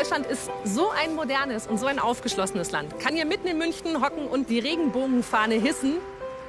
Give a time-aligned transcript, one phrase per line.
[0.00, 2.98] Deutschland ist so ein modernes und so ein aufgeschlossenes Land.
[3.00, 5.98] Kann hier mitten in München hocken und die Regenbogenfahne hissen.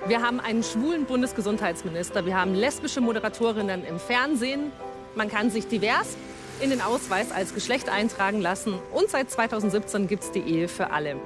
[0.07, 2.26] Wir haben einen schwulen Bundesgesundheitsminister.
[2.26, 4.72] Wir haben lesbische Moderatorinnen im Fernsehen.
[5.15, 6.15] Man kann sich divers
[6.62, 8.79] in den Ausweis als Geschlecht eintragen lassen.
[8.94, 11.18] Und seit 2017 gibt es die Ehe für alle.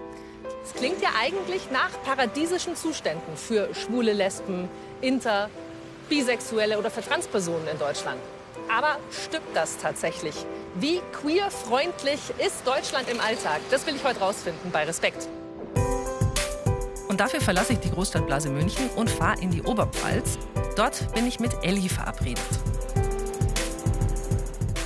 [0.63, 4.67] Es klingt ja eigentlich nach paradiesischen Zuständen für schwule Lesben,
[4.99, 5.51] Inter,
[6.09, 8.19] Bisexuelle oder für Transpersonen in Deutschland.
[8.69, 10.35] Aber stimmt das tatsächlich?
[10.75, 13.61] Wie queer-freundlich ist Deutschland im Alltag?
[13.71, 15.27] Das will ich heute rausfinden bei Respekt.
[17.07, 20.37] Und dafür verlasse ich die Großstadtblase München und fahre in die Oberpfalz.
[20.75, 22.43] Dort bin ich mit Elli verabredet.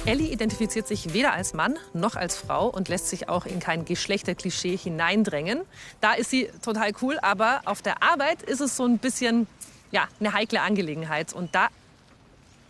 [0.06, 3.86] Elli identifiziert sich weder als Mann noch als Frau und lässt sich auch in kein
[3.86, 5.62] Geschlechterklischee hineindrängen.
[6.02, 9.48] Da ist sie total cool, aber auf der Arbeit ist es so ein bisschen
[9.92, 11.34] ja, eine heikle Angelegenheit.
[11.34, 11.68] Und da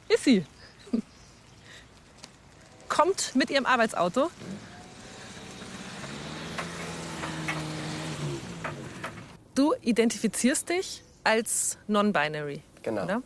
[0.10, 0.46] ist sie
[2.90, 4.30] kommt mit ihrem Arbeitsauto.
[9.56, 12.62] Du identifizierst dich als non-binary.
[12.82, 13.04] Genau.
[13.04, 13.22] Oder?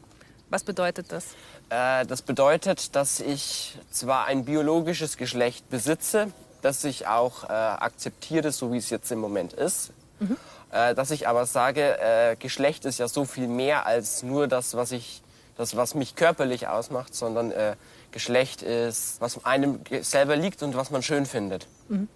[0.50, 1.36] Was bedeutet das?
[1.70, 8.52] Äh, das bedeutet, dass ich zwar ein biologisches Geschlecht besitze, das ich auch äh, akzeptiere,
[8.52, 9.92] so wie es jetzt im Moment ist.
[10.20, 10.38] Mhm.
[10.72, 14.76] Äh, dass ich aber sage, äh, Geschlecht ist ja so viel mehr als nur das,
[14.76, 15.22] was ich,
[15.58, 17.76] das, was mich körperlich ausmacht, sondern äh,
[18.14, 21.68] Geschlecht ist, was einem selber liegt und was man schön findet.
[21.90, 22.08] Mhm.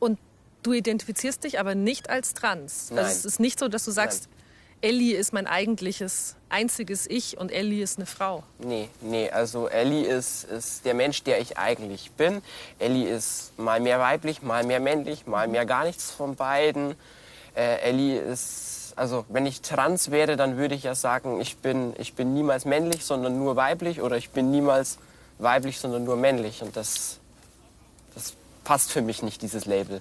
[0.00, 0.18] Und
[0.62, 2.90] du identifizierst dich aber nicht als trans.
[2.90, 3.04] Also Nein.
[3.04, 4.38] Also es ist nicht so, dass du sagst, Nein.
[4.80, 8.44] Ellie ist mein eigentliches, einziges Ich und Ellie ist eine Frau.
[8.58, 12.42] Nee, nee, also Ellie ist, ist der Mensch, der ich eigentlich bin.
[12.78, 16.94] Ellie ist mal mehr weiblich, mal mehr männlich, mal mehr gar nichts von beiden.
[17.56, 21.92] Äh, Ellie ist, also wenn ich trans wäre, dann würde ich ja sagen, ich bin,
[21.98, 24.98] ich bin niemals männlich, sondern nur weiblich oder ich bin niemals
[25.38, 26.62] weiblich, sondern nur männlich.
[26.62, 27.18] Und das,
[28.14, 30.00] das passt für mich nicht, dieses Label.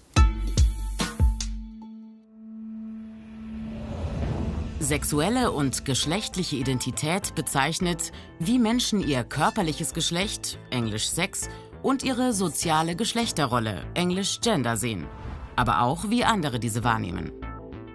[4.80, 11.50] Sexuelle und geschlechtliche Identität bezeichnet, wie Menschen ihr körperliches Geschlecht, englisch Sex,
[11.82, 15.08] und ihre soziale Geschlechterrolle, englisch Gender sehen,
[15.56, 17.32] aber auch wie andere diese wahrnehmen.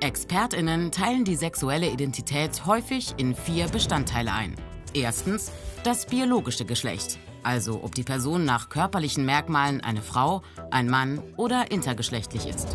[0.01, 4.57] Expertinnen teilen die sexuelle Identität häufig in vier Bestandteile ein.
[4.95, 5.53] Erstens
[5.85, 11.71] das biologische Geschlecht, also ob die Person nach körperlichen Merkmalen eine Frau, ein Mann oder
[11.71, 12.69] intergeschlechtlich ist.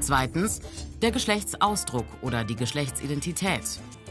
[0.00, 0.60] Zweitens
[1.00, 3.62] der Geschlechtsausdruck oder die Geschlechtsidentität,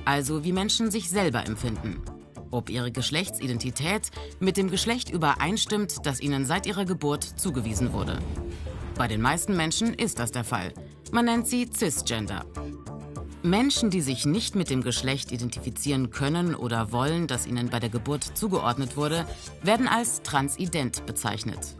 [0.05, 2.01] also wie Menschen sich selber empfinden.
[2.49, 8.19] Ob ihre Geschlechtsidentität mit dem Geschlecht übereinstimmt, das ihnen seit ihrer Geburt zugewiesen wurde.
[8.97, 10.73] Bei den meisten Menschen ist das der Fall.
[11.11, 12.45] Man nennt sie Cisgender.
[13.43, 17.89] Menschen, die sich nicht mit dem Geschlecht identifizieren können oder wollen, das ihnen bei der
[17.89, 19.25] Geburt zugeordnet wurde,
[19.63, 21.75] werden als transident bezeichnet.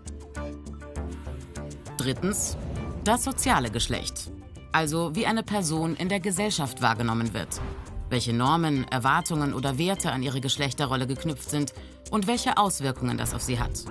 [1.97, 2.57] Drittens
[3.03, 4.31] das soziale Geschlecht,
[4.72, 7.61] also wie eine Person in der Gesellschaft wahrgenommen wird,
[8.09, 11.73] welche Normen, Erwartungen oder Werte an ihre Geschlechterrolle geknüpft sind
[12.09, 13.85] und welche Auswirkungen das auf sie hat.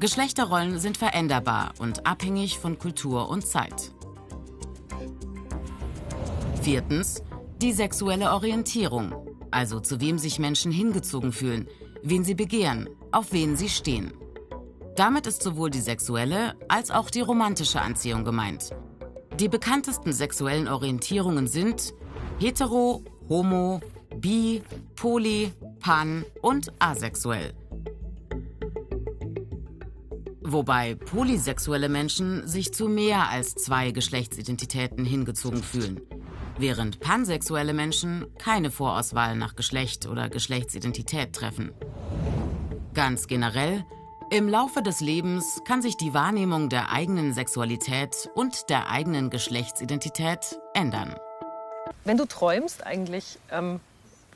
[0.00, 3.92] Geschlechterrollen sind veränderbar und abhängig von Kultur und Zeit.
[6.66, 7.22] Viertens,
[7.62, 9.14] die sexuelle Orientierung,
[9.52, 11.68] also zu wem sich Menschen hingezogen fühlen,
[12.02, 14.12] wen sie begehren, auf wen sie stehen.
[14.96, 18.70] Damit ist sowohl die sexuelle als auch die romantische Anziehung gemeint.
[19.38, 21.94] Die bekanntesten sexuellen Orientierungen sind
[22.40, 23.80] hetero, homo,
[24.16, 24.60] bi,
[24.96, 27.54] poly, pan und asexuell.
[30.40, 36.00] Wobei polysexuelle Menschen sich zu mehr als zwei Geschlechtsidentitäten hingezogen fühlen
[36.58, 41.72] während pansexuelle Menschen keine Vorauswahl nach Geschlecht oder Geschlechtsidentität treffen.
[42.94, 43.84] Ganz generell,
[44.30, 50.58] im Laufe des Lebens kann sich die Wahrnehmung der eigenen Sexualität und der eigenen Geschlechtsidentität
[50.74, 51.14] ändern.
[52.04, 53.80] Wenn du träumst eigentlich, ähm,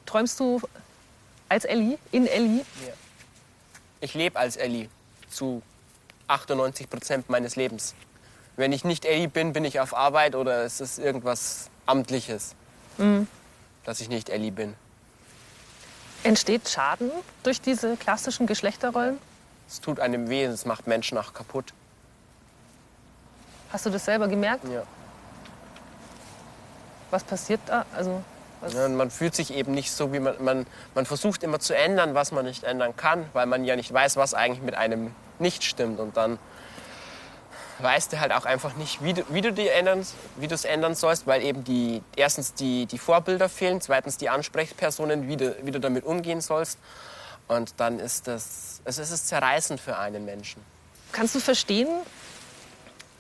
[0.06, 0.60] träumst du
[1.48, 2.58] als Ellie, in Ellie?
[2.86, 2.92] Ja.
[4.00, 4.88] Ich lebe als Ellie
[5.28, 5.62] zu
[6.28, 7.94] 98 Prozent meines Lebens.
[8.56, 12.54] Wenn ich nicht Ellie bin, bin ich auf Arbeit oder es ist irgendwas Amtliches,
[12.98, 13.26] mhm.
[13.84, 14.74] dass ich nicht Ellie bin.
[16.22, 17.10] Entsteht Schaden
[17.42, 19.18] durch diese klassischen Geschlechterrollen?
[19.68, 21.72] Es tut einem weh, es macht Menschen auch kaputt.
[23.72, 24.64] Hast du das selber gemerkt?
[24.68, 24.82] Ja.
[27.10, 27.86] Was passiert da?
[27.96, 28.22] Also,
[28.72, 30.66] ja, man fühlt sich eben nicht so, wie man, man.
[30.94, 34.16] Man versucht immer zu ändern, was man nicht ändern kann, weil man ja nicht weiß,
[34.16, 35.98] was eigentlich mit einem nicht stimmt.
[35.98, 36.38] Und dann
[37.82, 40.06] weißt du halt auch einfach nicht, wie du, wie du, die ändern,
[40.36, 44.28] wie du es ändern sollst, weil eben die, erstens die, die Vorbilder fehlen, zweitens die
[44.28, 46.78] Ansprechpersonen, wie du, wie du damit umgehen sollst.
[47.48, 50.62] Und dann ist das, also es ist zerreißend für einen Menschen.
[51.12, 51.88] Kannst du verstehen,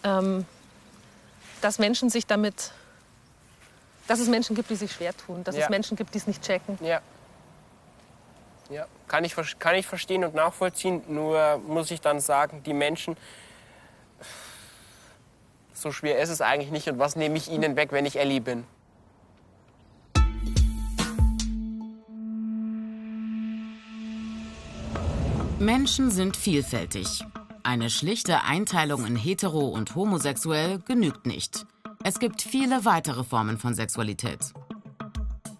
[0.04, 0.46] ähm,
[1.60, 2.72] dass Menschen sich damit,
[4.06, 5.64] dass es Menschen gibt, die sich schwer tun, dass Ja.
[5.64, 6.78] es Menschen gibt, die es nicht checken?
[6.80, 7.00] Ja.
[8.70, 11.02] Ja, kann ich, kann ich verstehen und nachvollziehen.
[11.08, 13.16] Nur muss ich dann sagen, die Menschen,
[15.80, 16.88] so schwer ist es eigentlich nicht.
[16.88, 18.64] Und was nehme ich ihnen weg, wenn ich Ellie bin?
[25.58, 27.22] Menschen sind vielfältig.
[27.62, 31.66] Eine schlichte Einteilung in hetero und homosexuell genügt nicht.
[32.02, 34.38] Es gibt viele weitere Formen von Sexualität.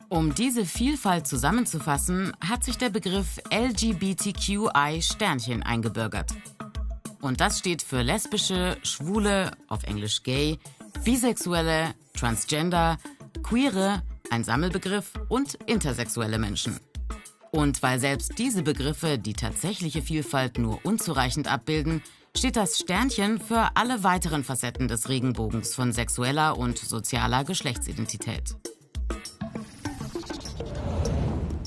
[0.09, 6.33] Um diese Vielfalt zusammenzufassen, hat sich der Begriff LGBTQI-Sternchen eingebürgert.
[7.21, 10.59] Und das steht für lesbische, schwule, auf Englisch gay,
[11.05, 12.99] bisexuelle, transgender,
[13.43, 16.79] queere, ein Sammelbegriff und intersexuelle Menschen.
[17.51, 22.03] Und weil selbst diese Begriffe die tatsächliche Vielfalt nur unzureichend abbilden,
[22.37, 28.57] steht das Sternchen für alle weiteren Facetten des Regenbogens von sexueller und sozialer Geschlechtsidentität.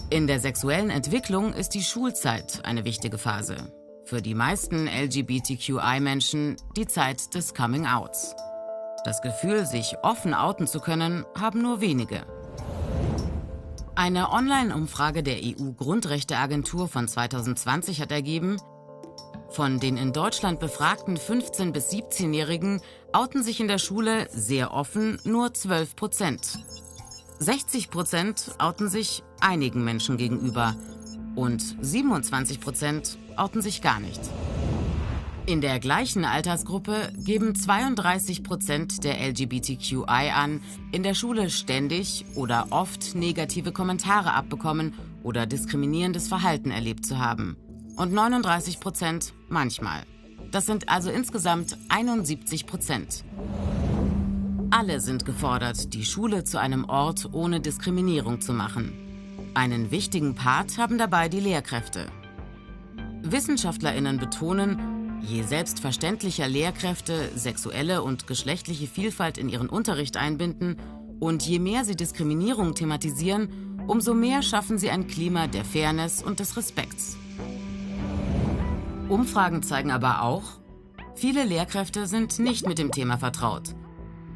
[0.10, 3.83] In der sexuellen Entwicklung ist die Schulzeit eine wichtige Phase.
[4.14, 8.36] Für die meisten LGBTQI-Menschen die Zeit des Coming-Outs.
[9.06, 12.24] Das Gefühl, sich offen outen zu können, haben nur wenige.
[13.96, 18.58] Eine Online-Umfrage der EU-Grundrechteagentur von 2020 hat ergeben,
[19.50, 22.82] von den in Deutschland befragten 15- bis 17-Jährigen
[23.14, 26.60] outen sich in der Schule sehr offen nur 12 Prozent.
[27.40, 30.76] 60 Prozent outen sich einigen Menschen gegenüber
[31.36, 34.22] und 27 Prozent outen sich gar nicht.
[35.46, 40.62] In der gleichen Altersgruppe geben 32 Prozent der LGBTQI an,
[40.94, 47.58] in der Schule ständig oder oft negative Kommentare abbekommen oder diskriminierendes Verhalten erlebt zu haben.
[47.98, 50.04] Und 39 Prozent manchmal.
[50.52, 53.26] Das sind also insgesamt 71 Prozent.
[54.72, 59.03] Alle sind gefordert, die Schule zu einem Ort ohne Diskriminierung zu machen.
[59.56, 62.08] Einen wichtigen Part haben dabei die Lehrkräfte.
[63.22, 70.78] Wissenschaftlerinnen betonen, je selbstverständlicher Lehrkräfte sexuelle und geschlechtliche Vielfalt in ihren Unterricht einbinden
[71.20, 76.40] und je mehr sie Diskriminierung thematisieren, umso mehr schaffen sie ein Klima der Fairness und
[76.40, 77.16] des Respekts.
[79.08, 80.44] Umfragen zeigen aber auch,
[81.14, 83.76] viele Lehrkräfte sind nicht mit dem Thema vertraut.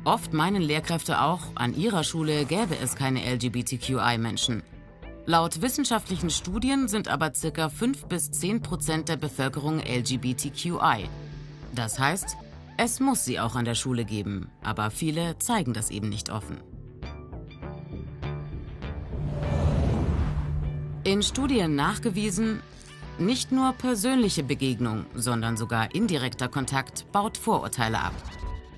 [0.04, 4.62] Oft meinen Lehrkräfte auch, an ihrer Schule gäbe es keine LGBTQI-Menschen.
[5.30, 7.68] Laut wissenschaftlichen Studien sind aber ca.
[7.68, 11.10] 5 bis 10 Prozent der Bevölkerung LGBTQI.
[11.76, 12.38] Das heißt,
[12.78, 16.62] es muss sie auch an der Schule geben, aber viele zeigen das eben nicht offen.
[21.04, 22.62] In Studien nachgewiesen,
[23.20, 28.14] nicht nur persönliche Begegnung, sondern sogar indirekter Kontakt baut Vorurteile ab.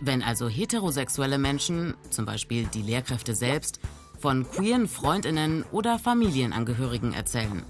[0.02, 3.80] Wenn also heterosexuelle Menschen, zum Beispiel die Lehrkräfte selbst,
[4.20, 7.64] von queeren Freundinnen oder Familienangehörigen erzählen.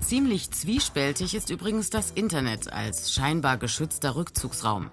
[0.00, 4.90] Ziemlich zwiespältig ist übrigens das Internet als scheinbar geschützter Rückzugsraum.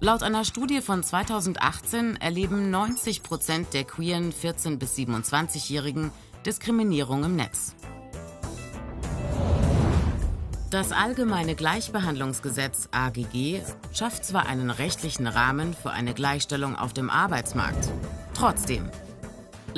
[0.00, 6.12] Laut einer Studie von 2018 erleben 90 Prozent der queeren 14- bis 27-Jährigen
[6.46, 7.74] Diskriminierung im Netz.
[10.70, 13.62] Das Allgemeine Gleichbehandlungsgesetz AGG
[13.92, 17.90] schafft zwar einen rechtlichen Rahmen für eine Gleichstellung auf dem Arbeitsmarkt.
[18.34, 18.90] Trotzdem,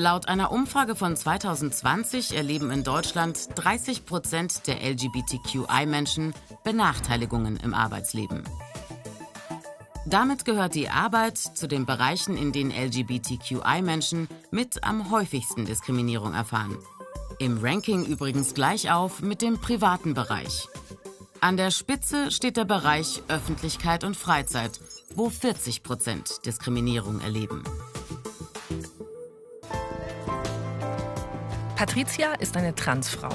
[0.00, 8.42] laut einer Umfrage von 2020 erleben in Deutschland 30 Prozent der LGBTQI-Menschen Benachteiligungen im Arbeitsleben.
[10.06, 16.78] Damit gehört die Arbeit zu den Bereichen, in denen LGBTQI-Menschen mit am häufigsten Diskriminierung erfahren.
[17.38, 20.66] Im Ranking übrigens gleich auf mit dem privaten Bereich.
[21.40, 24.80] An der Spitze steht der Bereich Öffentlichkeit und Freizeit,
[25.14, 27.62] wo 40 Prozent Diskriminierung erleben.
[31.80, 33.30] Patricia ist eine Transfrau.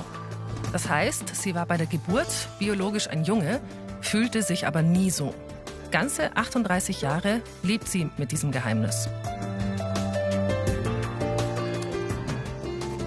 [0.71, 2.27] Das heißt, sie war bei der Geburt
[2.59, 3.59] biologisch ein Junge,
[4.01, 5.33] fühlte sich aber nie so.
[5.89, 9.09] Ganze 38 Jahre lebt sie mit diesem Geheimnis.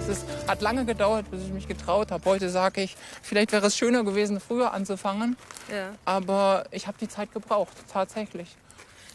[0.09, 2.25] Es hat lange gedauert, bis ich mich getraut habe.
[2.25, 5.37] Heute sage ich, vielleicht wäre es schöner gewesen, früher anzufangen.
[5.71, 5.93] Ja.
[6.03, 8.57] Aber ich habe die Zeit gebraucht, tatsächlich.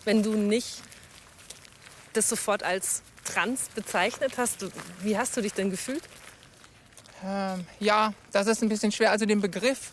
[0.06, 0.80] Wenn du nicht
[2.14, 4.64] das sofort als trans bezeichnet hast,
[5.02, 6.02] wie hast du dich denn gefühlt?
[7.24, 9.10] Ähm, ja, das ist ein bisschen schwer.
[9.10, 9.92] Also den Begriff,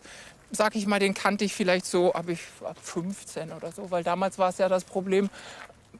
[0.51, 4.03] sag ich mal, den kannte ich vielleicht so ab ich ab 15 oder so, weil
[4.03, 5.29] damals war es ja das Problem,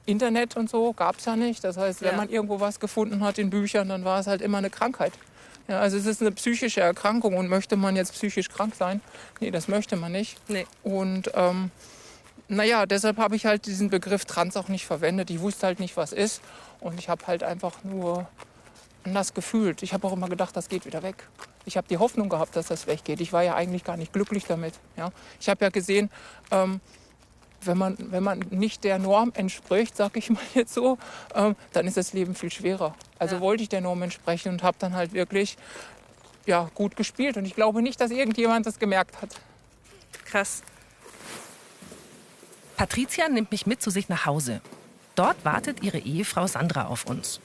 [0.06, 1.64] Internet und so gab es ja nicht.
[1.64, 2.18] Das heißt, wenn Ja.
[2.18, 5.14] man irgendwo was gefunden hat in Büchern, dann war es halt immer eine Krankheit.
[5.68, 9.00] Ja, also es ist eine psychische Erkrankung und möchte man jetzt psychisch krank sein?
[9.40, 10.38] Nee, das möchte man nicht.
[10.50, 10.66] Nee.
[10.84, 11.72] Und ähm,
[12.52, 15.30] naja, deshalb habe ich halt diesen Begriff Trans auch nicht verwendet.
[15.30, 16.42] Ich wusste halt nicht, was ist.
[16.82, 18.28] Und ich habe halt einfach nur
[19.04, 19.84] anders gefühlt.
[19.84, 21.28] Ich habe auch immer gedacht, das geht wieder weg.
[21.66, 23.22] Ich habe die Hoffnung gehabt, dass das weggeht.
[23.22, 24.74] Ich war ja eigentlich gar nicht glücklich damit.
[24.98, 25.12] Ja?
[25.40, 26.10] Ich habe ja gesehen,
[26.52, 26.82] ähm,
[27.62, 30.98] wenn, man, wenn man nicht der Norm entspricht, sage ich mal jetzt so,
[31.36, 32.96] ähm, dann ist das Leben viel schwerer.
[33.18, 33.42] Also Ja.
[33.42, 35.58] wollte ich der Norm entsprechen und habe dann halt wirklich
[36.46, 37.38] ja, gut gespielt.
[37.38, 39.30] Und ich glaube nicht, dass irgendjemand das gemerkt hat.
[40.26, 40.64] Krass.
[42.82, 44.60] Patricia nimmt mich mit zu sich nach Hause.
[45.14, 47.40] Dort wartet ihre Ehefrau Sandra auf uns.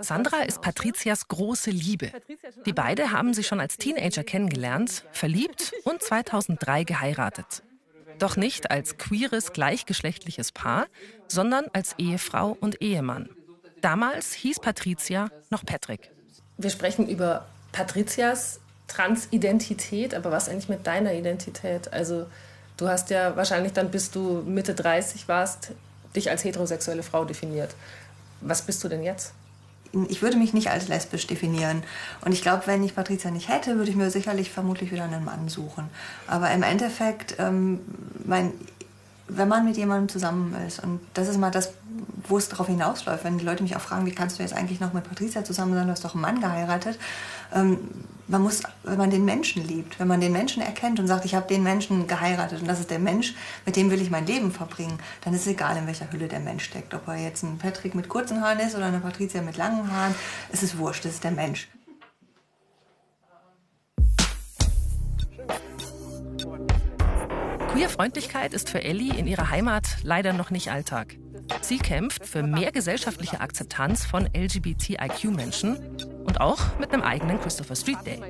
[0.00, 2.10] Sandra ist Patricias große Liebe.
[2.66, 7.62] Die beiden haben sich schon als Teenager kennengelernt, verliebt und 2003 geheiratet.
[8.18, 10.88] Doch nicht als queeres, gleichgeschlechtliches Paar,
[11.28, 13.28] sondern als Ehefrau und Ehemann.
[13.82, 16.10] Damals hieß Patricia noch Patrick.
[16.58, 18.58] Wir sprechen über Patricias
[18.90, 21.92] Transidentität, aber was eigentlich mit deiner Identität?
[21.92, 22.26] Also
[22.76, 25.70] du hast ja wahrscheinlich dann, bis du Mitte 30 warst,
[26.16, 27.74] dich als heterosexuelle Frau definiert.
[28.40, 29.32] Was bist du denn jetzt?
[30.08, 31.84] Ich würde mich nicht als lesbisch definieren.
[32.24, 35.24] Und ich glaube, wenn ich Patricia nicht hätte, würde ich mir sicherlich vermutlich wieder einen
[35.24, 35.88] Mann suchen.
[36.26, 37.80] Aber im Endeffekt, ähm,
[38.24, 38.52] mein,
[39.28, 41.72] wenn man mit jemandem zusammen ist, und das ist mal das,
[42.26, 44.80] wo es darauf hinausläuft, wenn die Leute mich auch fragen, wie kannst du jetzt eigentlich
[44.80, 46.98] noch mit Patricia zusammen sein, du hast doch einen Mann geheiratet.
[47.54, 47.78] Ähm,
[48.30, 51.34] man muss, wenn man den Menschen liebt, wenn man den Menschen erkennt und sagt, ich
[51.34, 53.34] habe den Menschen geheiratet und das ist der Mensch,
[53.66, 56.38] mit dem will ich mein Leben verbringen, dann ist es egal, in welcher Hülle der
[56.38, 56.94] Mensch steckt.
[56.94, 60.14] Ob er jetzt ein Patrick mit kurzen Haaren ist oder eine Patricia mit langen Haaren,
[60.52, 61.68] es ist wurscht, es ist der Mensch.
[67.72, 71.16] Queerfreundlichkeit ist für Ellie in ihrer Heimat leider noch nicht Alltag.
[71.62, 76.09] Sie kämpft für mehr gesellschaftliche Akzeptanz von LGBTIQ-Menschen
[76.40, 78.20] und auch mit einem eigenen Christopher Street Day.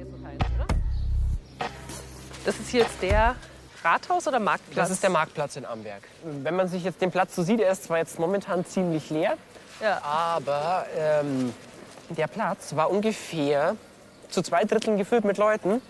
[2.45, 3.37] Das ist hier jetzt der
[3.83, 4.77] Rathaus oder Marktplatz?
[4.77, 6.03] Das ist der Marktplatz in Amberg.
[6.23, 9.37] Wenn man sich jetzt den Platz so sieht, er ist zwar jetzt momentan ziemlich leer,
[9.81, 10.03] Ja.
[10.03, 11.53] aber ähm,
[12.11, 13.77] der Platz war ungefähr
[14.29, 15.81] zu zwei Dritteln gefüllt mit Leuten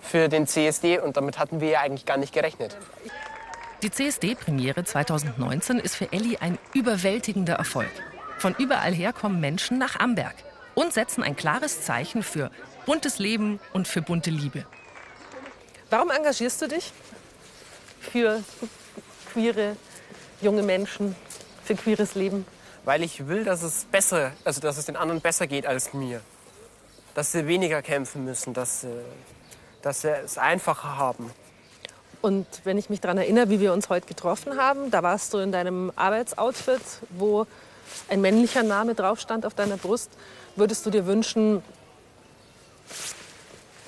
[0.00, 2.76] für den CSD und damit hatten wir ja eigentlich gar nicht gerechnet.
[3.82, 7.90] Die CSD-Premiere 2019 ist für Ellie ein überwältigender Erfolg.
[8.38, 10.34] Von überall her kommen Menschen nach Amberg
[10.74, 12.50] und setzen ein klares Zeichen für
[12.86, 14.64] buntes Leben und für bunte Liebe.
[15.90, 16.92] Warum engagierst du dich
[18.00, 18.42] für
[19.32, 19.76] queere
[20.40, 21.14] junge Menschen,
[21.64, 22.46] für queeres Leben?
[22.84, 26.20] Weil ich will, dass es besser, also dass es den anderen besser geht als mir.
[27.14, 29.04] Dass sie weniger kämpfen müssen, dass sie,
[29.82, 31.30] dass sie es einfacher haben.
[32.22, 35.38] Und wenn ich mich daran erinnere, wie wir uns heute getroffen haben, da warst du
[35.38, 37.46] in deinem Arbeitsoutfit, wo
[38.08, 40.10] ein männlicher Name drauf stand auf deiner Brust.
[40.56, 41.62] Würdest du dir wünschen,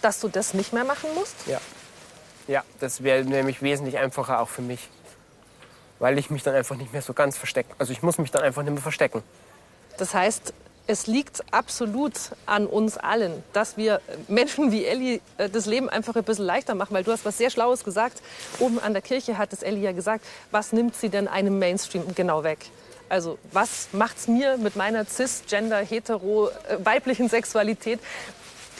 [0.02, 1.34] dass du das nicht mehr machen musst?
[1.46, 1.61] Ja.
[2.46, 4.88] Ja, das wäre nämlich wesentlich einfacher auch für mich.
[5.99, 7.75] Weil ich mich dann einfach nicht mehr so ganz verstecke.
[7.78, 9.23] Also ich muss mich dann einfach nicht mehr verstecken.
[9.96, 10.52] Das heißt,
[10.87, 12.12] es liegt absolut
[12.44, 16.75] an uns allen, dass wir Menschen wie Elli äh, das Leben einfach ein bisschen leichter
[16.75, 16.92] machen.
[16.92, 18.20] Weil du hast was sehr Schlaues gesagt.
[18.58, 20.25] Oben an der Kirche hat es Elli ja gesagt.
[20.50, 22.66] Was nimmt sie denn einem Mainstream genau weg?
[23.08, 28.00] Also was macht's mir mit meiner cis, gender, hetero, äh, weiblichen Sexualität?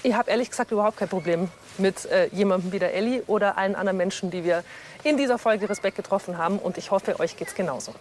[0.03, 3.75] Ich habe ehrlich gesagt überhaupt kein Problem mit äh, jemandem wie der Elli oder allen
[3.75, 4.65] anderen Menschen, die wir
[5.03, 6.59] in dieser Folge Respekt getroffen haben.
[6.59, 7.95] Und ich hoffe, euch geht's genauso.